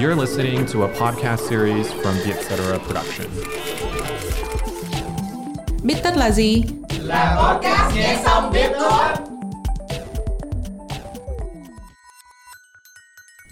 You're 0.00 0.20
listening 0.20 0.66
to 0.72 0.82
a 0.82 0.88
podcast 0.88 1.48
series 1.48 1.92
from 1.92 2.14
the 2.24 2.32
Etc. 2.32 2.78
Production. 2.86 3.26
Biết 5.84 5.94
tất 6.02 6.16
là 6.16 6.30
gì? 6.30 6.62
Là 7.00 7.36
podcast 7.42 7.96
nghe 7.96 8.18
xong 8.24 8.52
biết 8.52 8.70
thôi. 8.80 9.02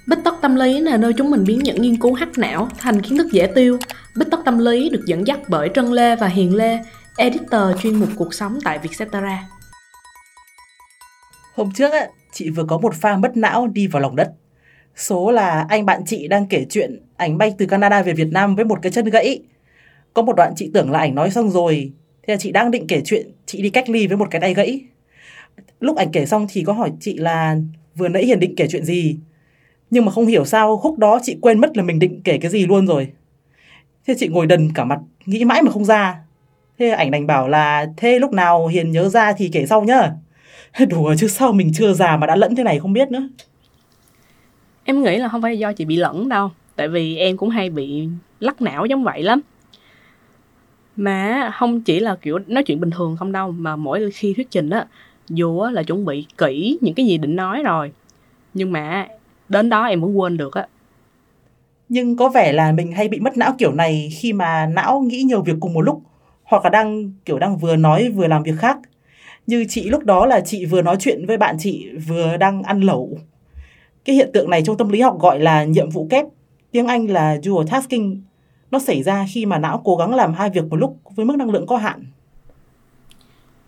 Bích 0.06 0.18
tất 0.24 0.34
tâm 0.42 0.56
lý 0.56 0.80
là 0.80 0.96
nơi 0.96 1.12
chúng 1.12 1.30
mình 1.30 1.44
biến 1.44 1.58
những 1.58 1.82
nghiên 1.82 1.96
cứu 1.96 2.14
hắc 2.14 2.28
não 2.38 2.68
thành 2.78 3.02
kiến 3.02 3.18
thức 3.18 3.26
dễ 3.32 3.46
tiêu. 3.54 3.78
Bích 4.16 4.30
tất 4.30 4.40
tâm 4.44 4.58
lý 4.58 4.88
được 4.88 5.02
dẫn 5.06 5.26
dắt 5.26 5.38
bởi 5.48 5.70
Trân 5.74 5.92
Lê 5.92 6.16
và 6.16 6.26
Hiền 6.26 6.54
Lê, 6.56 6.78
editor 7.16 7.80
chuyên 7.82 7.94
mục 7.94 8.08
cuộc 8.16 8.34
sống 8.34 8.58
tại 8.64 8.78
Vietcetera. 8.78 9.48
Hôm 11.54 11.70
trước 11.72 11.92
á, 11.92 12.06
chị 12.32 12.50
vừa 12.50 12.64
có 12.68 12.78
một 12.78 12.94
pha 12.94 13.16
mất 13.16 13.36
não 13.36 13.66
đi 13.66 13.86
vào 13.86 14.02
lòng 14.02 14.16
đất. 14.16 14.28
Số 14.98 15.30
là 15.30 15.66
anh 15.68 15.86
bạn 15.86 16.02
chị 16.06 16.28
đang 16.28 16.46
kể 16.46 16.66
chuyện 16.70 17.00
ảnh 17.16 17.38
bay 17.38 17.54
từ 17.58 17.66
Canada 17.66 18.02
về 18.02 18.12
Việt 18.12 18.28
Nam 18.32 18.56
với 18.56 18.64
một 18.64 18.78
cái 18.82 18.92
chân 18.92 19.04
gãy. 19.04 19.42
Có 20.14 20.22
một 20.22 20.36
đoạn 20.36 20.52
chị 20.56 20.70
tưởng 20.74 20.90
là 20.90 20.98
ảnh 20.98 21.14
nói 21.14 21.30
xong 21.30 21.50
rồi. 21.50 21.92
Thế 22.26 22.34
là 22.34 22.38
chị 22.38 22.52
đang 22.52 22.70
định 22.70 22.86
kể 22.86 23.02
chuyện 23.04 23.30
chị 23.46 23.62
đi 23.62 23.70
cách 23.70 23.88
ly 23.88 24.06
với 24.06 24.16
một 24.16 24.28
cái 24.30 24.40
tay 24.40 24.54
gãy. 24.54 24.80
Lúc 25.80 25.96
ảnh 25.96 26.12
kể 26.12 26.26
xong 26.26 26.46
thì 26.50 26.64
có 26.64 26.72
hỏi 26.72 26.92
chị 27.00 27.14
là 27.14 27.56
vừa 27.96 28.08
nãy 28.08 28.24
Hiền 28.24 28.40
định 28.40 28.56
kể 28.56 28.66
chuyện 28.68 28.84
gì. 28.84 29.16
Nhưng 29.90 30.04
mà 30.04 30.12
không 30.12 30.26
hiểu 30.26 30.44
sao 30.44 30.76
khúc 30.76 30.98
đó 30.98 31.20
chị 31.22 31.38
quên 31.40 31.60
mất 31.60 31.76
là 31.76 31.82
mình 31.82 31.98
định 31.98 32.20
kể 32.24 32.38
cái 32.38 32.50
gì 32.50 32.66
luôn 32.66 32.86
rồi. 32.86 33.08
Thế 34.06 34.14
chị 34.18 34.28
ngồi 34.28 34.46
đần 34.46 34.72
cả 34.74 34.84
mặt, 34.84 34.98
nghĩ 35.26 35.44
mãi 35.44 35.62
mà 35.62 35.70
không 35.70 35.84
ra. 35.84 36.18
Thế 36.78 36.88
ảnh 36.88 37.10
đành 37.10 37.26
bảo 37.26 37.48
là 37.48 37.86
thế 37.96 38.18
lúc 38.18 38.32
nào 38.32 38.66
Hiền 38.66 38.90
nhớ 38.90 39.08
ra 39.08 39.32
thì 39.32 39.48
kể 39.52 39.66
sau 39.66 39.84
nhá. 39.84 40.12
Đùa 40.88 41.14
chứ 41.18 41.28
sao 41.28 41.52
mình 41.52 41.70
chưa 41.74 41.92
già 41.92 42.16
mà 42.16 42.26
đã 42.26 42.36
lẫn 42.36 42.56
thế 42.56 42.62
này 42.62 42.78
không 42.78 42.92
biết 42.92 43.10
nữa. 43.10 43.28
Em 44.90 45.02
nghĩ 45.02 45.18
là 45.18 45.28
không 45.28 45.42
phải 45.42 45.58
do 45.58 45.72
chị 45.72 45.84
bị 45.84 45.96
lẫn 45.96 46.28
đâu, 46.28 46.50
tại 46.76 46.88
vì 46.88 47.16
em 47.16 47.36
cũng 47.36 47.48
hay 47.48 47.70
bị 47.70 48.08
lắc 48.40 48.62
não 48.62 48.86
giống 48.86 49.04
vậy 49.04 49.22
lắm. 49.22 49.40
Mà 50.96 51.50
không 51.54 51.80
chỉ 51.80 52.00
là 52.00 52.16
kiểu 52.22 52.38
nói 52.46 52.62
chuyện 52.62 52.80
bình 52.80 52.90
thường 52.90 53.16
không 53.16 53.32
đâu, 53.32 53.50
mà 53.52 53.76
mỗi 53.76 54.10
khi 54.10 54.34
thuyết 54.34 54.50
trình 54.50 54.70
á, 54.70 54.86
dù 55.28 55.60
á 55.60 55.70
là 55.70 55.82
chuẩn 55.82 56.04
bị 56.04 56.26
kỹ 56.38 56.78
những 56.80 56.94
cái 56.94 57.06
gì 57.06 57.18
định 57.18 57.36
nói 57.36 57.62
rồi, 57.62 57.92
nhưng 58.54 58.72
mà 58.72 59.08
đến 59.48 59.68
đó 59.68 59.84
em 59.84 60.00
vẫn 60.00 60.18
quên 60.18 60.36
được 60.36 60.54
á. 60.54 60.66
Nhưng 61.88 62.16
có 62.16 62.28
vẻ 62.28 62.52
là 62.52 62.72
mình 62.72 62.92
hay 62.92 63.08
bị 63.08 63.20
mất 63.20 63.36
não 63.36 63.54
kiểu 63.58 63.72
này 63.72 64.08
khi 64.12 64.32
mà 64.32 64.66
não 64.66 65.00
nghĩ 65.00 65.22
nhiều 65.22 65.42
việc 65.42 65.56
cùng 65.60 65.74
một 65.74 65.82
lúc 65.82 66.02
hoặc 66.42 66.64
là 66.64 66.70
đang 66.70 67.12
kiểu 67.24 67.38
đang 67.38 67.58
vừa 67.58 67.76
nói 67.76 68.10
vừa 68.10 68.26
làm 68.26 68.42
việc 68.42 68.54
khác. 68.58 68.78
Như 69.46 69.64
chị 69.68 69.88
lúc 69.88 70.04
đó 70.04 70.26
là 70.26 70.40
chị 70.40 70.66
vừa 70.66 70.82
nói 70.82 70.96
chuyện 71.00 71.26
với 71.26 71.36
bạn 71.36 71.56
chị 71.58 71.88
vừa 72.06 72.36
đang 72.36 72.62
ăn 72.62 72.80
lẩu. 72.80 73.18
Cái 74.08 74.16
hiện 74.16 74.30
tượng 74.32 74.50
này 74.50 74.62
trong 74.62 74.76
tâm 74.76 74.88
lý 74.88 75.00
học 75.00 75.18
gọi 75.20 75.38
là 75.38 75.64
nhiệm 75.64 75.90
vụ 75.90 76.06
kép, 76.10 76.24
tiếng 76.70 76.86
Anh 76.86 77.10
là 77.10 77.38
dual 77.42 77.66
tasking. 77.66 78.20
Nó 78.70 78.78
xảy 78.78 79.02
ra 79.02 79.26
khi 79.32 79.46
mà 79.46 79.58
não 79.58 79.82
cố 79.84 79.96
gắng 79.96 80.14
làm 80.14 80.34
hai 80.34 80.50
việc 80.50 80.64
một 80.64 80.76
lúc 80.76 81.00
với 81.14 81.26
mức 81.26 81.36
năng 81.36 81.50
lượng 81.50 81.66
có 81.66 81.76
hạn. 81.76 82.04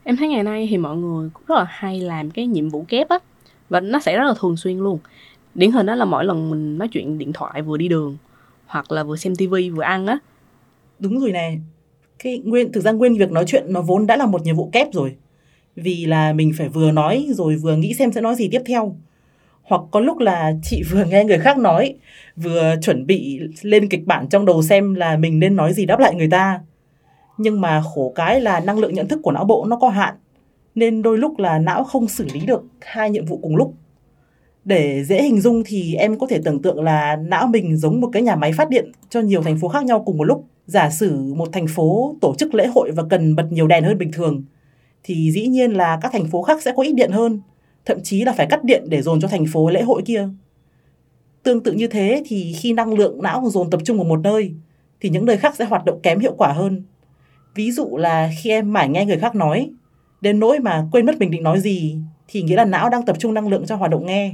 Em 0.05 0.17
thấy 0.17 0.29
ngày 0.29 0.43
nay 0.43 0.67
thì 0.71 0.77
mọi 0.79 0.97
người 0.97 1.31
cũng 1.35 1.43
rất 1.47 1.55
là 1.55 1.67
hay 1.69 2.01
làm 2.01 2.31
cái 2.31 2.47
nhiệm 2.47 2.69
vụ 2.69 2.85
kép 2.89 3.09
á 3.09 3.19
và 3.69 3.81
nó 3.81 4.01
xảy 4.01 4.17
rất 4.17 4.25
là 4.25 4.35
thường 4.41 4.57
xuyên 4.57 4.79
luôn. 4.79 4.99
Điển 5.55 5.73
hình 5.73 5.87
đó 5.87 5.95
là 5.95 6.05
mỗi 6.05 6.25
lần 6.25 6.51
mình 6.51 6.79
nói 6.79 6.89
chuyện 6.89 7.19
điện 7.19 7.33
thoại 7.33 7.63
vừa 7.63 7.77
đi 7.77 7.89
đường 7.89 8.17
hoặc 8.67 8.93
là 8.93 9.05
vừa 9.05 9.17
xem 9.17 9.37
tivi 9.37 9.71
vừa 9.71 9.83
ăn 9.83 10.07
á. 10.07 10.19
Đúng 10.99 11.21
rồi 11.21 11.33
nè. 11.33 11.53
Cái 12.19 12.43
nguyên 12.45 12.73
thực 12.73 12.81
ra 12.81 12.93
nguyên 12.93 13.19
việc 13.19 13.33
nói 13.33 13.45
chuyện 13.47 13.65
nó 13.69 13.83
vốn 13.83 14.07
đã 14.07 14.17
là 14.17 14.27
một 14.27 14.43
nhiệm 14.43 14.57
vụ 14.57 14.71
kép 14.73 14.93
rồi. 14.93 15.17
Vì 15.77 16.07
là 16.07 16.33
mình 16.33 16.53
phải 16.59 16.69
vừa 16.69 16.91
nói 16.91 17.27
rồi 17.31 17.57
vừa 17.57 17.77
nghĩ 17.77 17.95
xem 17.95 18.13
sẽ 18.13 18.21
nói 18.21 18.35
gì 18.35 18.49
tiếp 18.53 18.63
theo. 18.67 18.97
Hoặc 19.63 19.83
có 19.91 20.01
lúc 20.01 20.19
là 20.19 20.53
chị 20.63 20.83
vừa 20.91 21.05
nghe 21.05 21.25
người 21.25 21.39
khác 21.39 21.59
nói, 21.59 21.95
vừa 22.37 22.75
chuẩn 22.83 23.07
bị 23.07 23.41
lên 23.63 23.89
kịch 23.89 24.07
bản 24.07 24.29
trong 24.29 24.45
đầu 24.45 24.63
xem 24.63 24.95
là 24.95 25.17
mình 25.17 25.39
nên 25.39 25.57
nói 25.57 25.73
gì 25.73 25.87
đáp 25.87 26.01
lại 26.01 26.15
người 26.15 26.29
ta. 26.31 26.61
Nhưng 27.39 27.61
mà 27.61 27.83
khổ 27.95 28.13
cái 28.15 28.41
là 28.41 28.61
năng 28.61 28.79
lượng 28.79 28.95
nhận 28.95 29.09
thức 29.09 29.21
của 29.23 29.33
não 29.33 29.45
bộ 29.45 29.67
nó 29.69 29.77
có 29.77 29.89
hạn, 29.89 30.15
nên 30.75 31.03
đôi 31.03 31.19
lúc 31.19 31.39
là 31.39 31.59
não 31.59 31.85
không 31.85 32.09
xử 32.09 32.27
lý 32.35 32.41
được 32.47 32.63
hai 32.81 33.11
nhiệm 33.11 33.25
vụ 33.25 33.39
cùng 33.43 33.57
lúc. 33.57 33.75
Để 34.65 35.05
dễ 35.05 35.23
hình 35.23 35.41
dung 35.41 35.63
thì 35.67 35.95
em 35.95 36.19
có 36.19 36.27
thể 36.27 36.41
tưởng 36.45 36.63
tượng 36.63 36.83
là 36.83 37.17
não 37.17 37.47
mình 37.47 37.77
giống 37.77 38.01
một 38.01 38.09
cái 38.13 38.23
nhà 38.23 38.37
máy 38.37 38.53
phát 38.53 38.69
điện 38.69 38.93
cho 39.09 39.21
nhiều 39.21 39.43
thành 39.43 39.59
phố 39.59 39.69
khác 39.69 39.85
nhau 39.85 40.03
cùng 40.07 40.19
một 40.19 40.25
lúc. 40.25 40.45
Giả 40.67 40.91
sử 40.91 41.35
một 41.35 41.49
thành 41.53 41.67
phố 41.67 42.17
tổ 42.21 42.35
chức 42.39 42.55
lễ 42.55 42.67
hội 42.67 42.91
và 42.91 43.03
cần 43.11 43.37
bật 43.37 43.47
nhiều 43.51 43.67
đèn 43.67 43.85
hơn 43.85 43.99
bình 43.99 44.13
thường, 44.13 44.45
thì 45.05 45.33
dĩ 45.33 45.47
nhiên 45.47 45.73
là 45.73 45.99
các 46.03 46.13
thành 46.13 46.27
phố 46.27 46.43
khác 46.43 46.63
sẽ 46.63 46.73
có 46.77 46.83
ít 46.83 46.93
điện 46.93 47.11
hơn, 47.11 47.41
thậm 47.85 47.99
chí 48.03 48.25
là 48.25 48.33
phải 48.33 48.47
cắt 48.47 48.65
điện 48.65 48.85
để 48.89 49.03
dồn 49.03 49.21
cho 49.21 49.29
thành 49.29 49.45
phố 49.53 49.71
lễ 49.71 49.83
hội 49.83 50.03
kia. 50.07 50.29
Tương 51.43 51.63
tự 51.63 51.73
như 51.73 51.87
thế 51.87 52.23
thì 52.27 52.55
khi 52.59 52.73
năng 52.73 52.95
lượng 52.95 53.23
não 53.23 53.43
dồn 53.51 53.71
tập 53.71 53.81
trung 53.85 53.97
vào 53.97 54.07
một 54.07 54.21
nơi, 54.21 54.55
thì 55.01 55.09
những 55.09 55.27
nơi 55.27 55.37
khác 55.37 55.57
sẽ 55.57 55.65
hoạt 55.65 55.85
động 55.85 56.01
kém 56.03 56.19
hiệu 56.19 56.35
quả 56.37 56.53
hơn. 56.53 56.83
Ví 57.55 57.71
dụ 57.71 57.97
là 57.97 58.31
khi 58.43 58.51
em 58.51 58.73
mải 58.73 58.89
nghe 58.89 59.07
người 59.07 59.19
khác 59.19 59.35
nói, 59.35 59.71
đến 60.21 60.41
nỗi 60.41 60.59
mà 60.59 60.87
quên 60.93 61.07
mất 61.07 61.19
mình 61.19 61.31
định 61.31 61.43
nói 61.43 61.61
gì, 61.61 61.97
thì 62.29 62.43
nghĩa 62.43 62.57
là 62.57 62.65
não 62.65 62.91
đang 62.91 63.05
tập 63.05 63.17
trung 63.19 63.35
năng 63.35 63.49
lượng 63.49 63.67
cho 63.67 63.77
hoạt 63.77 63.91
động 63.91 64.07
nghe. 64.07 64.33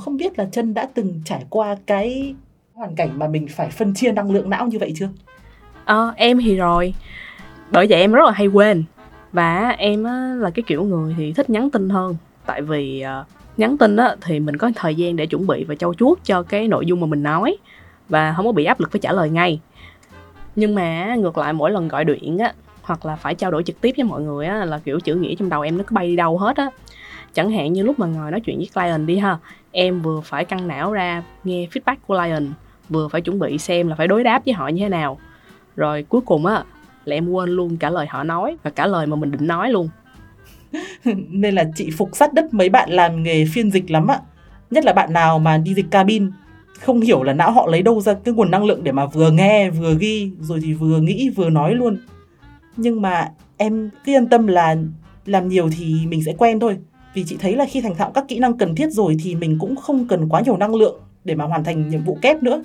Không 0.00 0.16
biết 0.16 0.38
là 0.38 0.48
chân 0.52 0.74
đã 0.74 0.88
từng 0.94 1.20
trải 1.24 1.44
qua 1.50 1.76
cái 1.86 2.34
hoàn 2.74 2.94
cảnh 2.94 3.18
mà 3.18 3.28
mình 3.28 3.46
phải 3.50 3.70
phân 3.70 3.94
chia 3.94 4.12
năng 4.12 4.30
lượng 4.30 4.50
não 4.50 4.66
như 4.66 4.78
vậy 4.78 4.92
chưa? 4.96 5.08
Ờ, 5.84 6.12
em 6.16 6.38
thì 6.42 6.56
rồi. 6.56 6.94
Bởi 7.72 7.86
vậy 7.90 8.00
em 8.00 8.12
rất 8.12 8.24
là 8.24 8.32
hay 8.32 8.46
quên. 8.46 8.84
Và 9.32 9.68
em 9.68 10.04
á, 10.04 10.34
là 10.38 10.50
cái 10.50 10.62
kiểu 10.66 10.84
người 10.84 11.14
thì 11.18 11.32
thích 11.32 11.50
nhắn 11.50 11.70
tin 11.70 11.88
hơn. 11.88 12.16
Tại 12.46 12.62
vì 12.62 13.04
uh, 13.20 13.26
nhắn 13.58 13.78
tin 13.78 13.96
á, 13.96 14.16
thì 14.20 14.40
mình 14.40 14.56
có 14.56 14.70
thời 14.74 14.94
gian 14.94 15.16
để 15.16 15.26
chuẩn 15.26 15.46
bị 15.46 15.64
và 15.64 15.74
trau 15.74 15.94
chuốt 15.94 16.18
cho 16.24 16.42
cái 16.42 16.68
nội 16.68 16.86
dung 16.86 17.00
mà 17.00 17.06
mình 17.06 17.22
nói. 17.22 17.56
Và 18.08 18.34
không 18.36 18.46
có 18.46 18.52
bị 18.52 18.64
áp 18.64 18.80
lực 18.80 18.90
phải 18.92 19.00
trả 19.00 19.12
lời 19.12 19.30
ngay. 19.30 19.60
Nhưng 20.56 20.74
mà 20.74 21.14
ngược 21.18 21.38
lại 21.38 21.52
mỗi 21.52 21.70
lần 21.70 21.88
gọi 21.88 22.04
điện 22.04 22.38
á, 22.38 22.52
hoặc 22.82 23.06
là 23.06 23.16
phải 23.16 23.34
trao 23.34 23.50
đổi 23.50 23.62
trực 23.62 23.80
tiếp 23.80 23.94
với 23.96 24.04
mọi 24.04 24.22
người 24.22 24.46
á, 24.46 24.64
là 24.64 24.78
kiểu 24.78 25.00
chữ 25.00 25.14
nghĩa 25.14 25.34
trong 25.34 25.48
đầu 25.48 25.60
em 25.60 25.78
nó 25.78 25.84
cứ 25.86 25.94
bay 25.94 26.06
đi 26.06 26.16
đâu 26.16 26.38
hết 26.38 26.56
á 26.56 26.70
chẳng 27.34 27.50
hạn 27.50 27.72
như 27.72 27.82
lúc 27.82 27.98
mà 27.98 28.06
ngồi 28.06 28.30
nói 28.30 28.40
chuyện 28.40 28.58
với 28.58 28.68
client 28.74 29.06
đi 29.06 29.18
ha 29.18 29.38
em 29.70 30.02
vừa 30.02 30.20
phải 30.20 30.44
căng 30.44 30.68
não 30.68 30.92
ra 30.92 31.22
nghe 31.44 31.66
feedback 31.72 31.96
của 32.06 32.16
client 32.16 32.48
vừa 32.88 33.08
phải 33.08 33.20
chuẩn 33.20 33.38
bị 33.38 33.58
xem 33.58 33.88
là 33.88 33.94
phải 33.94 34.08
đối 34.08 34.24
đáp 34.24 34.42
với 34.44 34.54
họ 34.54 34.68
như 34.68 34.82
thế 34.82 34.88
nào 34.88 35.18
rồi 35.76 36.02
cuối 36.08 36.20
cùng 36.20 36.46
á 36.46 36.62
là 37.10 37.16
em 37.16 37.28
quên 37.28 37.48
luôn 37.48 37.76
cả 37.76 37.90
lời 37.90 38.06
họ 38.06 38.24
nói 38.24 38.56
và 38.62 38.70
cả 38.70 38.86
lời 38.86 39.06
mà 39.06 39.16
mình 39.16 39.30
định 39.30 39.46
nói 39.46 39.70
luôn. 39.70 39.88
Nên 41.28 41.54
là 41.54 41.64
chị 41.74 41.90
phục 41.90 42.10
sát 42.12 42.32
đất 42.32 42.54
mấy 42.54 42.68
bạn 42.68 42.90
làm 42.90 43.22
nghề 43.22 43.44
phiên 43.52 43.70
dịch 43.70 43.90
lắm 43.90 44.06
ạ. 44.06 44.20
Nhất 44.70 44.84
là 44.84 44.92
bạn 44.92 45.12
nào 45.12 45.38
mà 45.38 45.58
đi 45.58 45.74
dịch 45.74 45.90
cabin, 45.90 46.30
không 46.80 47.00
hiểu 47.00 47.22
là 47.22 47.32
não 47.32 47.52
họ 47.52 47.66
lấy 47.66 47.82
đâu 47.82 48.00
ra 48.00 48.14
cái 48.14 48.34
nguồn 48.34 48.50
năng 48.50 48.64
lượng 48.64 48.84
để 48.84 48.92
mà 48.92 49.06
vừa 49.06 49.30
nghe, 49.30 49.70
vừa 49.70 49.94
ghi, 49.98 50.30
rồi 50.40 50.60
thì 50.62 50.74
vừa 50.74 51.00
nghĩ, 51.00 51.30
vừa 51.30 51.50
nói 51.50 51.74
luôn. 51.74 51.98
Nhưng 52.76 53.02
mà 53.02 53.28
em 53.56 53.90
cứ 54.04 54.12
yên 54.12 54.26
tâm 54.26 54.46
là 54.46 54.76
làm 55.26 55.48
nhiều 55.48 55.70
thì 55.78 56.06
mình 56.06 56.24
sẽ 56.24 56.34
quen 56.38 56.60
thôi. 56.60 56.76
Vì 57.14 57.24
chị 57.24 57.36
thấy 57.40 57.56
là 57.56 57.66
khi 57.70 57.80
thành 57.80 57.94
thạo 57.94 58.10
các 58.10 58.24
kỹ 58.28 58.38
năng 58.38 58.58
cần 58.58 58.74
thiết 58.74 58.90
rồi 58.90 59.16
thì 59.22 59.34
mình 59.34 59.58
cũng 59.60 59.76
không 59.76 60.08
cần 60.08 60.28
quá 60.28 60.40
nhiều 60.40 60.56
năng 60.56 60.74
lượng 60.74 61.00
để 61.24 61.34
mà 61.34 61.44
hoàn 61.44 61.64
thành 61.64 61.88
nhiệm 61.88 62.04
vụ 62.04 62.18
kép 62.22 62.42
nữa 62.42 62.62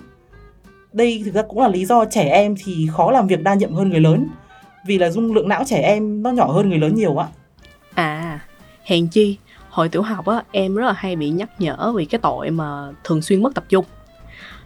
đây 0.96 1.22
thực 1.26 1.34
ra 1.34 1.42
cũng 1.42 1.60
là 1.60 1.68
lý 1.68 1.86
do 1.86 2.06
trẻ 2.06 2.30
em 2.30 2.56
thì 2.64 2.88
khó 2.92 3.12
làm 3.12 3.28
việc 3.28 3.44
đa 3.44 3.54
nhiệm 3.54 3.74
hơn 3.74 3.90
người 3.90 4.00
lớn. 4.00 4.28
Vì 4.86 4.98
là 4.98 5.10
dung 5.10 5.34
lượng 5.34 5.50
não 5.50 5.64
trẻ 5.66 5.82
em 5.82 6.24
nó 6.24 6.32
nhỏ 6.32 6.52
hơn 6.52 6.70
người 6.70 6.80
lớn 6.80 6.96
nhiều 6.96 7.22
ạ. 7.22 7.28
À 7.94 8.40
hèn 8.84 9.08
chi 9.08 9.38
hồi 9.70 9.90
tiểu 9.90 10.02
học 10.02 10.26
á 10.26 10.44
em 10.52 10.76
rất 10.76 10.86
là 10.86 10.94
hay 10.94 11.16
bị 11.16 11.30
nhắc 11.30 11.50
nhở 11.60 11.94
vì 11.96 12.06
cái 12.06 12.20
tội 12.20 12.50
mà 12.50 12.92
thường 13.04 13.22
xuyên 13.22 13.44
mất 13.44 13.56
tập 13.56 13.64
trung. 13.70 13.86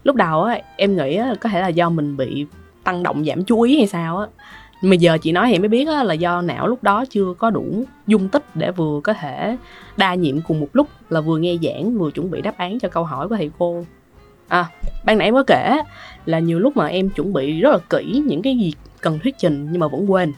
Lúc 0.04 0.16
đầu 0.16 0.44
á 0.44 0.62
em 0.76 0.98
nghĩ 0.98 1.16
á, 1.16 1.34
có 1.42 1.50
thể 1.50 1.62
là 1.62 1.68
do 1.68 1.90
mình 1.90 2.18
bị 2.18 2.46
tăng 2.84 3.04
động 3.04 3.26
giảm 3.26 3.44
chú 3.44 3.62
ý 3.62 3.78
hay 3.78 3.88
sao 3.88 4.18
á. 4.18 4.28
Mà 4.82 4.96
giờ 4.96 5.18
chị 5.22 5.32
nói 5.32 5.48
thì 5.52 5.60
mới 5.60 5.68
biết 5.68 5.88
á, 5.88 6.04
là 6.04 6.14
do 6.14 6.42
não 6.42 6.68
lúc 6.68 6.84
đó 6.84 7.06
chưa 7.10 7.34
có 7.38 7.50
đủ 7.50 7.84
dung 8.08 8.30
tích 8.30 8.44
để 8.56 8.72
vừa 8.72 9.00
có 9.04 9.14
thể 9.14 9.58
đa 9.98 10.16
nhiệm 10.16 10.42
cùng 10.42 10.60
một 10.60 10.68
lúc 10.74 10.88
là 11.10 11.22
vừa 11.22 11.38
nghe 11.38 11.56
giảng 11.64 11.98
vừa 11.98 12.12
chuẩn 12.12 12.32
bị 12.32 12.42
đáp 12.42 12.58
án 12.58 12.80
cho 12.80 12.90
câu 12.90 13.04
hỏi 13.04 13.28
của 13.28 13.36
thầy 13.36 13.52
cô 13.60 13.86
à 14.50 14.70
ban 15.04 15.18
nãy 15.18 15.32
mới 15.32 15.44
kể 15.48 15.78
là 16.26 16.40
nhiều 16.40 16.60
lúc 16.60 16.78
mà 16.78 16.88
em 16.88 17.10
chuẩn 17.10 17.34
bị 17.34 17.62
rất 17.62 17.72
là 17.72 17.80
kỹ 17.90 18.24
những 18.26 18.42
cái 18.42 18.58
gì 18.58 18.74
cần 19.02 19.20
thuyết 19.24 19.36
trình 19.38 19.68
nhưng 19.72 19.80
mà 19.80 19.88
vẫn 19.88 20.12
quên. 20.12 20.34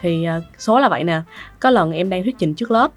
Thì 0.00 0.24
à, 0.24 0.40
số 0.58 0.78
là 0.78 0.88
vậy 0.88 1.04
nè 1.04 1.20
có 1.60 1.70
lần 1.70 1.92
em 1.92 2.10
đang 2.10 2.22
thuyết 2.22 2.38
trình 2.38 2.54
trước 2.54 2.70
lớp 2.70 2.92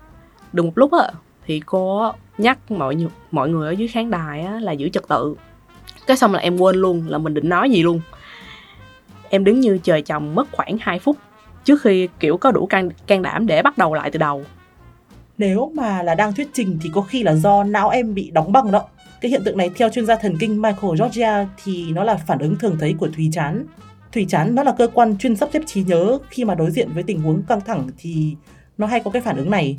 được 0.54 0.64
một 0.64 0.78
lúc 0.78 0.92
á 0.92 1.08
thì 1.46 1.62
cô 1.66 2.12
nhắc 2.38 2.72
mọi 2.72 2.98
mọi 3.32 3.50
người 3.50 3.68
ở 3.68 3.72
dưới 3.72 3.88
khán 3.88 4.12
đài 4.12 4.42
á, 4.42 4.60
là 4.60 4.72
giữ 4.72 4.90
trật 4.90 5.08
tự. 5.08 5.36
Cái 6.08 6.18
xong 6.18 6.34
là 6.34 6.40
em 6.40 6.58
quên 6.58 6.76
luôn 6.76 7.04
là 7.08 7.18
mình 7.18 7.34
định 7.34 7.50
nói 7.50 7.70
gì 7.72 7.84
luôn. 7.84 8.02
Em 9.30 9.44
đứng 9.44 9.60
như 9.60 9.80
trời 9.84 10.02
chồng 10.02 10.36
mất 10.36 10.48
khoảng 10.52 10.78
2 10.82 11.00
phút 11.00 11.18
trước 11.64 11.82
khi 11.82 12.08
kiểu 12.20 12.38
có 12.38 12.52
đủ 12.52 12.66
can, 12.66 12.90
can 13.08 13.22
đảm 13.22 13.48
để 13.48 13.62
bắt 13.62 13.78
đầu 13.78 13.94
lại 13.94 14.12
từ 14.12 14.18
đầu. 14.20 14.44
Nếu 15.38 15.72
mà 15.76 16.04
là 16.04 16.16
đang 16.16 16.34
thuyết 16.34 16.50
trình 16.54 16.80
thì 16.84 16.90
có 16.94 17.02
khi 17.02 17.24
là 17.24 17.34
do 17.36 17.64
não 17.64 17.90
em 17.90 18.14
bị 18.14 18.32
đóng 18.32 18.52
băng 18.52 18.72
đó 18.72 18.82
cái 19.24 19.30
hiện 19.30 19.44
tượng 19.44 19.58
này 19.58 19.70
theo 19.76 19.90
chuyên 19.90 20.06
gia 20.06 20.16
thần 20.16 20.38
kinh 20.40 20.62
Michael 20.62 20.94
Georgia 21.00 21.48
thì 21.64 21.92
nó 21.92 22.04
là 22.04 22.16
phản 22.16 22.40
ứng 22.40 22.56
thường 22.56 22.78
thấy 22.80 22.96
của 23.00 23.08
thùy 23.16 23.30
chán 23.34 23.66
thùy 24.12 24.26
chán 24.30 24.56
nó 24.56 24.64
là 24.64 24.76
cơ 24.78 24.88
quan 24.88 25.18
chuyên 25.18 25.36
sắp 25.36 25.50
xếp 25.54 25.62
trí 25.66 25.84
nhớ 25.84 26.20
khi 26.30 26.46
mà 26.46 26.56
đối 26.56 26.72
diện 26.72 26.90
với 26.94 27.04
tình 27.04 27.22
huống 27.22 27.44
căng 27.44 27.62
thẳng 27.62 27.88
thì 27.98 28.36
nó 28.78 28.88
hay 28.88 29.00
có 29.00 29.12
cái 29.12 29.22
phản 29.22 29.38
ứng 29.38 29.52
này 29.52 29.78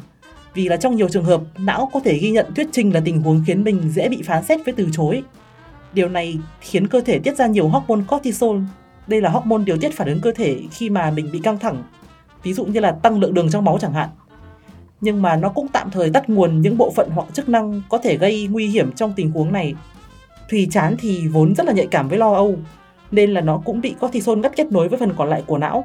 vì 0.54 0.68
là 0.68 0.76
trong 0.76 0.96
nhiều 0.96 1.08
trường 1.08 1.24
hợp 1.24 1.40
não 1.58 1.90
có 1.92 2.00
thể 2.00 2.18
ghi 2.18 2.30
nhận 2.30 2.54
thuyết 2.54 2.68
trình 2.72 2.94
là 2.94 3.00
tình 3.04 3.20
huống 3.20 3.44
khiến 3.46 3.64
mình 3.64 3.90
dễ 3.90 4.08
bị 4.08 4.22
phán 4.22 4.44
xét 4.44 4.60
với 4.64 4.74
từ 4.76 4.88
chối 4.92 5.22
Điều 5.94 6.08
này 6.08 6.38
khiến 6.60 6.88
cơ 6.88 7.00
thể 7.00 7.18
tiết 7.18 7.36
ra 7.36 7.46
nhiều 7.46 7.68
hormone 7.68 8.04
cortisol. 8.08 8.58
Đây 9.06 9.20
là 9.20 9.30
hormone 9.30 9.64
điều 9.64 9.76
tiết 9.76 9.92
phản 9.94 10.08
ứng 10.08 10.20
cơ 10.20 10.32
thể 10.32 10.60
khi 10.70 10.90
mà 10.90 11.10
mình 11.10 11.28
bị 11.32 11.38
căng 11.38 11.58
thẳng, 11.58 11.82
ví 12.42 12.52
dụ 12.52 12.64
như 12.64 12.80
là 12.80 12.92
tăng 12.92 13.18
lượng 13.18 13.34
đường 13.34 13.50
trong 13.50 13.64
máu 13.64 13.78
chẳng 13.80 13.92
hạn. 13.92 14.08
Nhưng 15.00 15.22
mà 15.22 15.36
nó 15.36 15.48
cũng 15.48 15.68
tạm 15.68 15.90
thời 15.90 16.10
tắt 16.10 16.30
nguồn 16.30 16.60
những 16.60 16.78
bộ 16.78 16.92
phận 16.96 17.10
hoặc 17.14 17.26
chức 17.32 17.48
năng 17.48 17.82
có 17.88 17.98
thể 17.98 18.16
gây 18.16 18.48
nguy 18.50 18.66
hiểm 18.66 18.92
trong 18.92 19.12
tình 19.16 19.30
huống 19.30 19.52
này. 19.52 19.74
Thùy 20.50 20.68
chán 20.70 20.96
thì 20.98 21.28
vốn 21.28 21.54
rất 21.54 21.66
là 21.66 21.72
nhạy 21.72 21.86
cảm 21.86 22.08
với 22.08 22.18
lo 22.18 22.34
âu, 22.34 22.58
nên 23.10 23.30
là 23.30 23.40
nó 23.40 23.62
cũng 23.64 23.80
bị 23.80 23.94
cortisol 24.00 24.38
ngắt 24.38 24.56
kết 24.56 24.72
nối 24.72 24.88
với 24.88 24.98
phần 24.98 25.12
còn 25.16 25.28
lại 25.28 25.42
của 25.46 25.58
não. 25.58 25.84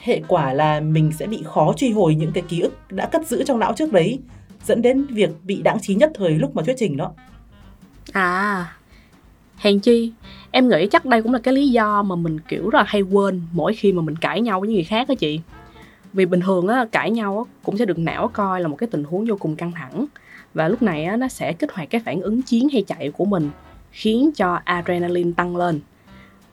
Hệ 0.00 0.22
quả 0.28 0.52
là 0.52 0.80
mình 0.80 1.12
sẽ 1.18 1.26
bị 1.26 1.42
khó 1.44 1.72
truy 1.76 1.90
hồi 1.90 2.14
những 2.14 2.32
cái 2.32 2.42
ký 2.48 2.60
ức 2.60 2.90
đã 2.90 3.06
cất 3.06 3.26
giữ 3.26 3.44
trong 3.44 3.58
não 3.58 3.72
trước 3.76 3.92
đấy, 3.92 4.18
dẫn 4.64 4.82
đến 4.82 5.06
việc 5.06 5.30
bị 5.44 5.62
đáng 5.62 5.78
trí 5.80 5.94
nhất 5.94 6.10
thời 6.14 6.30
lúc 6.30 6.56
mà 6.56 6.62
thuyết 6.62 6.76
trình 6.78 6.96
đó. 6.96 7.12
À, 8.12 8.66
hèn 9.56 9.80
chi, 9.80 10.12
em 10.50 10.68
nghĩ 10.68 10.88
chắc 10.90 11.04
đây 11.04 11.22
cũng 11.22 11.32
là 11.32 11.38
cái 11.38 11.54
lý 11.54 11.68
do 11.68 12.02
mà 12.02 12.16
mình 12.16 12.38
kiểu 12.48 12.70
là 12.70 12.84
hay 12.86 13.02
quên 13.02 13.42
mỗi 13.52 13.74
khi 13.74 13.92
mà 13.92 14.02
mình 14.02 14.16
cãi 14.16 14.40
nhau 14.40 14.60
với 14.60 14.68
người 14.68 14.84
khác 14.84 15.08
đó 15.08 15.14
chị. 15.18 15.40
Vì 16.12 16.26
bình 16.26 16.40
thường 16.40 16.68
á, 16.68 16.86
cãi 16.92 17.10
nhau 17.10 17.46
á, 17.46 17.52
cũng 17.62 17.76
sẽ 17.76 17.84
được 17.84 17.98
não 17.98 18.28
coi 18.28 18.60
là 18.60 18.68
một 18.68 18.76
cái 18.76 18.88
tình 18.90 19.04
huống 19.04 19.24
vô 19.24 19.36
cùng 19.40 19.56
căng 19.56 19.72
thẳng. 19.72 20.06
Và 20.54 20.68
lúc 20.68 20.82
này 20.82 21.04
á, 21.04 21.16
nó 21.16 21.28
sẽ 21.28 21.52
kích 21.52 21.72
hoạt 21.72 21.90
cái 21.90 22.00
phản 22.04 22.20
ứng 22.20 22.42
chiến 22.42 22.68
hay 22.72 22.82
chạy 22.82 23.10
của 23.10 23.24
mình, 23.24 23.50
khiến 23.90 24.30
cho 24.36 24.58
adrenaline 24.64 25.30
tăng 25.36 25.56
lên. 25.56 25.80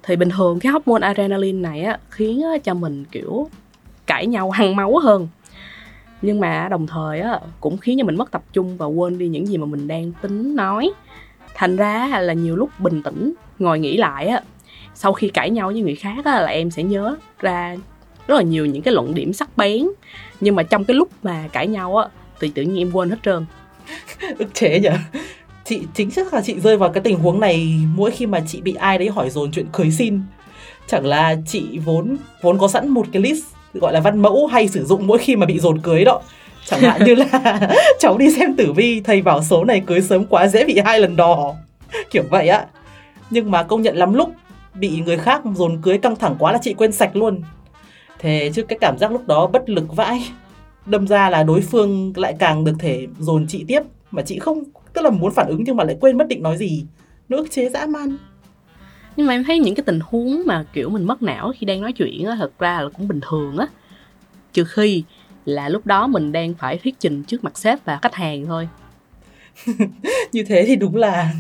Thì 0.03 0.15
bình 0.15 0.29
thường 0.29 0.59
cái 0.59 0.71
hormone 0.71 1.07
adrenaline 1.07 1.59
này 1.59 1.81
á 1.81 1.99
khiến 2.09 2.41
á, 2.43 2.57
cho 2.63 2.73
mình 2.73 3.05
kiểu 3.05 3.49
cãi 4.07 4.27
nhau 4.27 4.51
hăng 4.51 4.75
máu 4.75 4.99
hơn. 4.99 5.27
Nhưng 6.21 6.39
mà 6.39 6.67
đồng 6.69 6.87
thời 6.87 7.19
á 7.19 7.39
cũng 7.59 7.77
khiến 7.77 7.97
cho 7.99 8.05
mình 8.05 8.15
mất 8.15 8.31
tập 8.31 8.43
trung 8.53 8.77
và 8.77 8.85
quên 8.85 9.17
đi 9.17 9.27
những 9.27 9.47
gì 9.47 9.57
mà 9.57 9.65
mình 9.65 9.87
đang 9.87 10.11
tính 10.21 10.55
nói. 10.55 10.91
Thành 11.55 11.75
ra 11.75 12.19
là 12.21 12.33
nhiều 12.33 12.55
lúc 12.55 12.69
bình 12.79 13.01
tĩnh 13.03 13.33
ngồi 13.59 13.79
nghĩ 13.79 13.97
lại 13.97 14.27
á 14.27 14.41
sau 14.99 15.13
khi 15.13 15.29
cãi 15.29 15.49
nhau 15.49 15.67
với 15.67 15.81
người 15.81 15.95
khác 15.95 16.25
á 16.25 16.41
là 16.41 16.47
em 16.47 16.71
sẽ 16.71 16.83
nhớ 16.83 17.15
ra 17.39 17.75
rất 18.27 18.35
là 18.35 18.41
nhiều 18.41 18.65
những 18.65 18.81
cái 18.81 18.93
luận 18.93 19.13
điểm 19.13 19.33
sắc 19.33 19.57
bén. 19.57 19.87
Nhưng 20.41 20.55
mà 20.55 20.63
trong 20.63 20.83
cái 20.85 20.95
lúc 20.95 21.09
mà 21.23 21.47
cãi 21.51 21.67
nhau 21.67 21.97
á, 21.97 22.07
thì 22.39 22.51
tự 22.55 22.61
nhiên 22.61 22.77
em 22.77 22.91
quên 22.91 23.09
hết 23.09 23.17
trơn. 23.25 23.45
Ức 24.37 24.53
chế 24.53 24.79
nhở? 24.79 24.91
Chị 25.65 25.81
chính 25.93 26.11
xác 26.11 26.33
là 26.33 26.41
chị 26.41 26.59
rơi 26.59 26.77
vào 26.77 26.89
cái 26.89 27.03
tình 27.03 27.19
huống 27.19 27.39
này 27.39 27.79
mỗi 27.95 28.11
khi 28.11 28.25
mà 28.25 28.39
chị 28.47 28.61
bị 28.61 28.73
ai 28.73 28.97
đấy 28.97 29.09
hỏi 29.09 29.29
dồn 29.29 29.51
chuyện 29.51 29.65
cưới 29.73 29.91
xin. 29.91 30.21
Chẳng 30.87 31.05
là 31.05 31.35
chị 31.47 31.79
vốn 31.85 32.17
vốn 32.41 32.57
có 32.57 32.67
sẵn 32.67 32.89
một 32.89 33.05
cái 33.11 33.21
list 33.21 33.43
gọi 33.73 33.93
là 33.93 33.99
văn 33.99 34.21
mẫu 34.21 34.47
hay 34.47 34.67
sử 34.67 34.85
dụng 34.85 35.07
mỗi 35.07 35.17
khi 35.17 35.35
mà 35.35 35.45
bị 35.45 35.59
dồn 35.59 35.81
cưới 35.81 36.03
đó. 36.03 36.21
Chẳng 36.65 36.81
hạn 36.81 37.03
như 37.05 37.15
là 37.15 37.59
cháu 37.99 38.17
đi 38.17 38.31
xem 38.31 38.55
tử 38.55 38.73
vi, 38.73 39.01
thầy 39.01 39.21
bảo 39.21 39.43
số 39.43 39.63
này 39.63 39.83
cưới 39.85 40.01
sớm 40.01 40.25
quá 40.25 40.47
dễ 40.47 40.65
bị 40.65 40.79
hai 40.85 40.99
lần 40.99 41.15
đò. 41.15 41.53
Kiểu 42.11 42.23
vậy 42.29 42.47
á. 42.47 42.65
Nhưng 43.29 43.51
mà 43.51 43.63
công 43.63 43.81
nhận 43.81 43.97
lắm, 43.97 44.13
lúc 44.13 44.31
bị 44.73 45.01
người 45.05 45.17
khác 45.17 45.41
dồn 45.55 45.81
cưới 45.81 45.97
căng 45.97 46.15
thẳng 46.15 46.35
quá 46.39 46.51
là 46.51 46.59
chị 46.61 46.73
quên 46.73 46.91
sạch 46.91 47.15
luôn 47.15 47.41
thế 48.19 48.51
chứ 48.53 48.63
cái 48.63 48.77
cảm 48.81 48.97
giác 48.97 49.11
lúc 49.11 49.27
đó 49.27 49.47
bất 49.47 49.69
lực 49.69 49.95
vãi. 49.95 50.29
Đâm 50.85 51.07
ra 51.07 51.29
là 51.29 51.43
đối 51.43 51.61
phương 51.61 52.13
lại 52.15 52.35
càng 52.39 52.63
được 52.63 52.75
thể 52.79 53.07
dồn 53.19 53.45
chị 53.47 53.65
tiếp 53.67 53.81
mà 54.11 54.21
chị 54.21 54.39
không 54.39 54.63
tức 54.93 55.01
là 55.01 55.09
muốn 55.09 55.31
phản 55.33 55.47
ứng 55.47 55.63
nhưng 55.65 55.75
mà 55.75 55.83
lại 55.83 55.97
quên 55.99 56.17
mất 56.17 56.27
định 56.27 56.43
nói 56.43 56.57
gì. 56.57 56.85
Nó 57.29 57.37
ức 57.37 57.51
chế 57.51 57.69
dã 57.69 57.85
man. 57.85 58.17
Nhưng 59.15 59.27
mà 59.27 59.33
em 59.33 59.43
thấy 59.43 59.59
những 59.59 59.75
cái 59.75 59.83
tình 59.83 59.99
huống 60.03 60.43
mà 60.45 60.65
kiểu 60.73 60.89
mình 60.89 61.03
mất 61.03 61.21
não 61.21 61.51
khi 61.57 61.65
đang 61.65 61.81
nói 61.81 61.93
chuyện 61.93 62.25
á 62.25 62.35
thật 62.39 62.51
ra 62.59 62.81
là 62.81 62.89
cũng 62.97 63.07
bình 63.07 63.19
thường 63.29 63.57
á. 63.57 63.67
Trừ 64.53 64.63
khi 64.63 65.03
là 65.45 65.69
lúc 65.69 65.85
đó 65.85 66.07
mình 66.07 66.31
đang 66.31 66.53
phải 66.53 66.77
thuyết 66.77 66.99
trình 66.99 67.23
trước 67.23 67.43
mặt 67.43 67.57
sếp 67.57 67.85
và 67.85 67.99
khách 68.01 68.15
hàng 68.15 68.45
thôi. 68.45 68.69
Như 70.31 70.43
thế 70.43 70.63
thì 70.67 70.75
đúng 70.75 70.95
là 70.95 71.33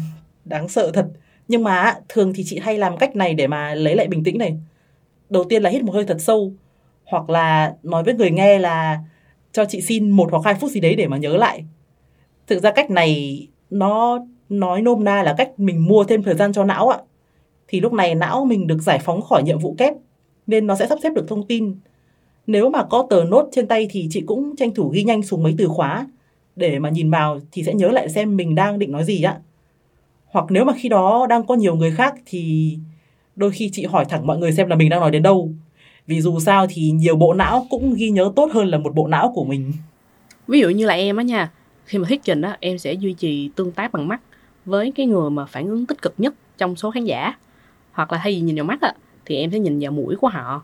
đáng 0.45 0.69
sợ 0.69 0.91
thật. 0.93 1.07
Nhưng 1.47 1.63
mà 1.63 1.95
thường 2.09 2.33
thì 2.33 2.43
chị 2.45 2.59
hay 2.59 2.77
làm 2.77 2.97
cách 2.97 3.15
này 3.15 3.33
để 3.33 3.47
mà 3.47 3.75
lấy 3.75 3.95
lại 3.95 4.07
bình 4.07 4.23
tĩnh 4.23 4.37
này. 4.37 4.57
Đầu 5.29 5.43
tiên 5.43 5.63
là 5.63 5.69
hít 5.69 5.83
một 5.83 5.93
hơi 5.93 6.05
thật 6.05 6.17
sâu 6.19 6.53
hoặc 7.09 7.29
là 7.29 7.73
nói 7.83 8.03
với 8.03 8.13
người 8.13 8.31
nghe 8.31 8.59
là 8.59 8.99
cho 9.51 9.65
chị 9.65 9.81
xin 9.81 10.09
một 10.09 10.31
hoặc 10.31 10.41
hai 10.45 10.53
phút 10.53 10.71
gì 10.71 10.79
đấy 10.79 10.95
để 10.95 11.07
mà 11.07 11.17
nhớ 11.17 11.37
lại. 11.37 11.65
Thực 12.47 12.63
ra 12.63 12.71
cách 12.71 12.91
này 12.91 13.47
nó 13.69 14.19
nói 14.49 14.81
nôm 14.81 15.03
na 15.03 15.23
là 15.23 15.35
cách 15.37 15.51
mình 15.57 15.87
mua 15.87 16.03
thêm 16.03 16.23
thời 16.23 16.35
gian 16.35 16.53
cho 16.53 16.63
não 16.63 16.89
ạ. 16.89 16.97
Thì 17.67 17.79
lúc 17.79 17.93
này 17.93 18.15
não 18.15 18.45
mình 18.45 18.67
được 18.67 18.81
giải 18.81 18.99
phóng 18.99 19.21
khỏi 19.21 19.43
nhiệm 19.43 19.59
vụ 19.59 19.75
kép, 19.77 19.93
nên 20.47 20.67
nó 20.67 20.75
sẽ 20.75 20.87
sắp 20.87 20.99
xếp 21.03 21.09
được 21.09 21.25
thông 21.27 21.47
tin. 21.47 21.75
Nếu 22.47 22.69
mà 22.69 22.83
có 22.83 23.07
tờ 23.09 23.23
nốt 23.23 23.49
trên 23.51 23.67
tay 23.67 23.87
thì 23.91 24.07
chị 24.11 24.21
cũng 24.25 24.55
tranh 24.55 24.73
thủ 24.73 24.89
ghi 24.89 25.03
nhanh 25.03 25.23
xuống 25.23 25.43
mấy 25.43 25.55
từ 25.57 25.67
khóa. 25.67 26.07
Để 26.55 26.79
mà 26.79 26.89
nhìn 26.89 27.11
vào 27.11 27.39
thì 27.51 27.63
sẽ 27.63 27.73
nhớ 27.73 27.87
lại 27.87 28.09
xem 28.09 28.37
mình 28.37 28.55
đang 28.55 28.79
định 28.79 28.91
nói 28.91 29.03
gì 29.03 29.23
ạ. 29.23 29.39
Hoặc 30.25 30.45
nếu 30.49 30.65
mà 30.65 30.73
khi 30.77 30.89
đó 30.89 31.27
đang 31.29 31.45
có 31.45 31.55
nhiều 31.55 31.75
người 31.75 31.91
khác 31.91 32.15
thì 32.25 32.73
đôi 33.35 33.51
khi 33.51 33.69
chị 33.73 33.85
hỏi 33.85 34.05
thẳng 34.05 34.27
mọi 34.27 34.37
người 34.37 34.51
xem 34.51 34.69
là 34.69 34.75
mình 34.75 34.89
đang 34.89 34.99
nói 34.99 35.11
đến 35.11 35.23
đâu 35.23 35.51
vì 36.07 36.21
dù 36.21 36.39
sao 36.39 36.67
thì 36.69 36.91
nhiều 36.91 37.15
bộ 37.15 37.33
não 37.33 37.67
cũng 37.69 37.93
ghi 37.93 38.09
nhớ 38.09 38.31
tốt 38.35 38.49
hơn 38.53 38.67
là 38.67 38.77
một 38.77 38.95
bộ 38.95 39.07
não 39.07 39.31
của 39.35 39.43
mình. 39.43 39.73
Ví 40.47 40.59
dụ 40.59 40.69
như 40.69 40.85
là 40.85 40.93
em 40.93 41.17
á 41.17 41.23
nha 41.23 41.51
khi 41.85 41.97
mà 41.97 42.07
thuyết 42.07 42.23
trình 42.23 42.41
á 42.41 42.57
em 42.59 42.77
sẽ 42.77 42.93
duy 42.93 43.13
trì 43.13 43.49
tương 43.55 43.71
tác 43.71 43.91
bằng 43.91 44.07
mắt 44.07 44.21
với 44.65 44.91
cái 44.95 45.05
người 45.05 45.29
mà 45.29 45.45
phản 45.45 45.67
ứng 45.67 45.85
tích 45.85 46.01
cực 46.01 46.13
nhất 46.17 46.33
trong 46.57 46.75
số 46.75 46.91
khán 46.91 47.05
giả. 47.05 47.33
Hoặc 47.91 48.11
là 48.11 48.19
thay 48.23 48.33
vì 48.33 48.39
nhìn 48.39 48.55
vào 48.55 48.65
mắt 48.65 48.81
á 48.81 48.93
thì 49.25 49.35
em 49.35 49.51
sẽ 49.51 49.59
nhìn 49.59 49.79
vào 49.79 49.91
mũi 49.91 50.15
của 50.15 50.27
họ. 50.27 50.63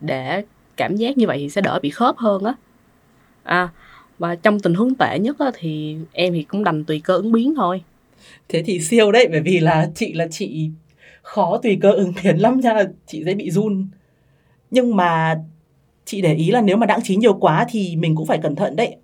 Để 0.00 0.44
cảm 0.76 0.96
giác 0.96 1.18
như 1.18 1.26
vậy 1.26 1.38
thì 1.38 1.50
sẽ 1.50 1.60
đỡ 1.60 1.78
bị 1.82 1.90
khớp 1.90 2.16
hơn 2.16 2.44
á. 2.44 2.54
À 3.42 3.68
và 4.18 4.34
trong 4.34 4.60
tình 4.60 4.74
huống 4.74 4.94
tệ 4.94 5.18
nhất 5.18 5.38
á, 5.38 5.50
thì 5.54 5.96
em 6.12 6.32
thì 6.32 6.42
cũng 6.42 6.64
đành 6.64 6.84
tùy 6.84 7.00
cơ 7.04 7.16
ứng 7.16 7.32
biến 7.32 7.54
thôi. 7.56 7.82
Thế 8.48 8.62
thì 8.62 8.80
siêu 8.80 9.12
đấy 9.12 9.28
bởi 9.30 9.40
vì 9.40 9.60
là 9.60 9.90
chị 9.94 10.12
là 10.12 10.26
chị 10.30 10.70
khó 11.22 11.60
tùy 11.62 11.78
cơ 11.80 11.92
ứng 11.92 12.12
biến 12.24 12.36
lắm 12.36 12.60
nha 12.60 12.84
chị 13.06 13.24
dễ 13.24 13.34
bị 13.34 13.50
run 13.50 13.88
nhưng 14.70 14.96
mà 14.96 15.40
chị 16.04 16.20
để 16.20 16.34
ý 16.34 16.50
là 16.50 16.60
nếu 16.60 16.76
mà 16.76 16.86
đãng 16.86 17.02
trí 17.02 17.16
nhiều 17.16 17.34
quá 17.34 17.66
thì 17.70 17.96
mình 17.96 18.16
cũng 18.16 18.26
phải 18.26 18.38
cẩn 18.38 18.56
thận 18.56 18.76
đấy. 18.76 18.96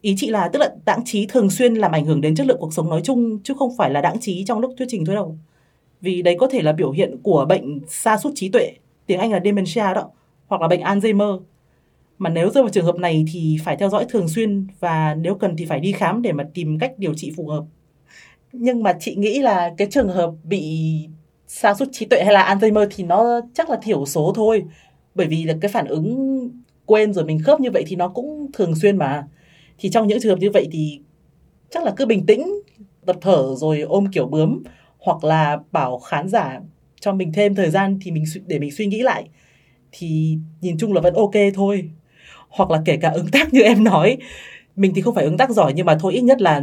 Ý 0.00 0.14
chị 0.18 0.28
là, 0.28 0.48
tức 0.48 0.58
là 0.58 0.74
đãng 0.84 1.04
trí 1.04 1.26
thường 1.26 1.50
xuyên 1.50 1.74
làm 1.74 1.92
ảnh 1.92 2.04
hưởng 2.04 2.20
đến 2.20 2.34
chất 2.34 2.46
lượng 2.46 2.56
cuộc 2.60 2.74
sống 2.74 2.90
nói 2.90 3.00
chung, 3.04 3.38
chứ 3.42 3.54
không 3.58 3.76
phải 3.76 3.90
là 3.90 4.00
đãng 4.00 4.20
trí 4.20 4.44
trong 4.44 4.60
lúc 4.60 4.74
thuyết 4.78 4.86
trình 4.88 5.04
thôi 5.04 5.14
đâu. 5.14 5.36
Vì 6.00 6.22
đấy 6.22 6.36
có 6.38 6.48
thể 6.48 6.62
là 6.62 6.72
biểu 6.72 6.90
hiện 6.90 7.16
của 7.22 7.46
bệnh 7.48 7.80
sa 7.88 8.16
sút 8.16 8.32
trí 8.34 8.48
tuệ, 8.48 8.72
tiếng 9.06 9.18
anh 9.18 9.32
là 9.32 9.40
dementia 9.44 9.94
đó, 9.94 10.10
hoặc 10.46 10.60
là 10.60 10.68
bệnh 10.68 10.80
alzheimer. 10.80 11.40
Mà 12.18 12.30
nếu 12.30 12.50
rơi 12.50 12.62
vào 12.62 12.70
trường 12.70 12.84
hợp 12.84 12.96
này 12.96 13.24
thì 13.32 13.58
phải 13.64 13.76
theo 13.76 13.88
dõi 13.88 14.06
thường 14.08 14.28
xuyên 14.28 14.66
và 14.80 15.14
nếu 15.14 15.34
cần 15.34 15.56
thì 15.56 15.64
phải 15.64 15.80
đi 15.80 15.92
khám 15.92 16.22
để 16.22 16.32
mà 16.32 16.44
tìm 16.54 16.78
cách 16.78 16.92
điều 16.98 17.14
trị 17.14 17.32
phù 17.36 17.48
hợp. 17.48 17.64
Nhưng 18.52 18.82
mà 18.82 18.96
chị 19.00 19.14
nghĩ 19.14 19.38
là 19.38 19.74
cái 19.76 19.88
trường 19.90 20.08
hợp 20.08 20.32
bị 20.44 20.88
sa 21.46 21.74
sút 21.74 21.88
trí 21.92 22.06
tuệ 22.06 22.24
hay 22.24 22.34
là 22.34 22.54
alzheimer 22.54 22.86
thì 22.90 23.04
nó 23.04 23.40
chắc 23.54 23.70
là 23.70 23.78
thiểu 23.82 24.06
số 24.06 24.32
thôi 24.34 24.64
bởi 25.14 25.26
vì 25.26 25.44
là 25.44 25.54
cái 25.60 25.70
phản 25.70 25.86
ứng 25.86 26.50
quên 26.86 27.12
rồi 27.12 27.24
mình 27.24 27.38
khớp 27.42 27.60
như 27.60 27.70
vậy 27.70 27.84
thì 27.86 27.96
nó 27.96 28.08
cũng 28.08 28.46
thường 28.52 28.74
xuyên 28.74 28.96
mà. 28.96 29.26
Thì 29.78 29.90
trong 29.90 30.08
những 30.08 30.20
trường 30.20 30.30
hợp 30.30 30.38
như 30.40 30.50
vậy 30.50 30.68
thì 30.72 31.00
chắc 31.70 31.84
là 31.84 31.92
cứ 31.96 32.06
bình 32.06 32.26
tĩnh, 32.26 32.62
tập 33.06 33.16
thở 33.20 33.54
rồi 33.56 33.80
ôm 33.80 34.06
kiểu 34.12 34.26
bướm, 34.26 34.62
hoặc 34.98 35.24
là 35.24 35.58
bảo 35.72 35.98
khán 35.98 36.28
giả 36.28 36.60
cho 37.00 37.12
mình 37.12 37.32
thêm 37.32 37.54
thời 37.54 37.70
gian 37.70 37.98
thì 38.02 38.10
mình 38.10 38.24
để 38.46 38.58
mình 38.58 38.70
suy 38.70 38.86
nghĩ 38.86 39.02
lại. 39.02 39.28
Thì 39.92 40.38
nhìn 40.60 40.78
chung 40.78 40.92
là 40.92 41.00
vẫn 41.00 41.14
ok 41.14 41.34
thôi. 41.54 41.90
Hoặc 42.48 42.70
là 42.70 42.82
kể 42.84 42.96
cả 42.96 43.10
ứng 43.10 43.26
tác 43.32 43.54
như 43.54 43.60
em 43.60 43.84
nói, 43.84 44.16
mình 44.76 44.92
thì 44.94 45.02
không 45.02 45.14
phải 45.14 45.24
ứng 45.24 45.36
tác 45.36 45.50
giỏi 45.50 45.72
nhưng 45.76 45.86
mà 45.86 45.96
thôi 46.00 46.12
ít 46.12 46.22
nhất 46.22 46.42
là 46.42 46.62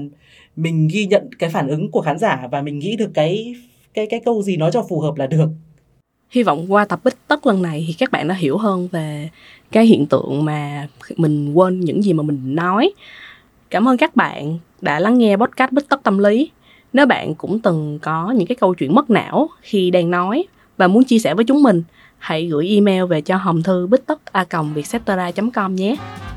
mình 0.56 0.88
ghi 0.92 1.06
nhận 1.06 1.30
cái 1.40 1.50
phản 1.50 1.68
ứng 1.68 1.92
của 1.92 2.02
khán 2.02 2.18
giả 2.18 2.48
và 2.52 2.62
mình 2.62 2.80
nghĩ 2.80 2.96
được 2.96 3.12
cái 3.14 3.56
cái 3.94 4.08
cái 4.08 4.20
câu 4.26 4.42
gì 4.44 4.58
nói 4.58 4.72
cho 4.74 4.86
phù 4.90 5.00
hợp 5.00 5.16
là 5.16 5.28
được 5.28 5.50
hy 6.32 6.44
vọng 6.44 6.74
qua 6.74 6.86
tập 6.86 7.00
bích 7.04 7.28
tất 7.28 7.48
lần 7.48 7.62
này 7.62 7.86
thì 7.88 7.94
các 7.94 8.12
bạn 8.12 8.28
đã 8.28 8.36
hiểu 8.36 8.58
hơn 8.58 8.88
về 8.92 9.30
cái 9.72 9.86
hiện 9.86 10.06
tượng 10.06 10.46
mà 10.46 10.88
mình 11.18 11.54
quên 11.54 11.80
những 11.80 12.04
gì 12.04 12.14
mà 12.14 12.24
mình 12.24 12.56
nói. 12.56 12.94
Cảm 13.70 13.88
ơn 13.88 13.98
các 13.98 14.16
bạn 14.16 14.60
đã 14.82 15.00
lắng 15.00 15.18
nghe 15.18 15.38
podcast 15.38 15.72
bích 15.72 15.90
tất 15.90 16.04
tâm 16.04 16.18
lý. 16.18 16.52
Nếu 16.94 17.06
bạn 17.06 17.36
cũng 17.36 17.60
từng 17.60 18.00
có 18.02 18.32
những 18.32 18.48
cái 18.48 18.56
câu 18.56 18.74
chuyện 18.74 18.96
mất 18.96 19.10
não 19.10 19.50
khi 19.62 19.92
đang 19.92 20.12
nói 20.12 20.44
và 20.78 20.88
muốn 20.88 21.04
chia 21.04 21.20
sẻ 21.20 21.34
với 21.34 21.46
chúng 21.46 21.64
mình, 21.64 21.84
hãy 22.18 22.46
gửi 22.46 22.70
email 22.70 23.04
về 23.06 23.22
cho 23.22 23.38
hòm 23.38 23.64
thư 23.64 23.88
bích 23.88 24.06
tất 24.06 24.34
a 24.34 24.44
com 24.44 25.76
nhé. 25.76 25.96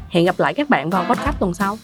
Hẹn 0.09 0.25
gặp 0.25 0.35
lại 0.39 0.55
các 0.55 0.71
bạn 0.71 0.91
vào 0.91 1.05
podcast 1.05 1.39
tuần 1.41 1.55
sau. 1.55 1.79